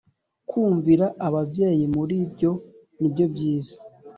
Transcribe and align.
Kumvira 0.49 1.05
ababyeyi 1.27 1.85
muri 1.95 2.15
ibyo 2.25 2.51
nibyo 2.99 3.25
byiza 3.33 3.75